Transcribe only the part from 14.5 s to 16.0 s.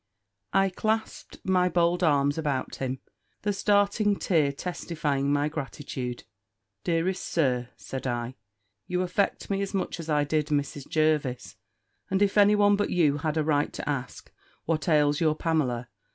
what ails your Pamela?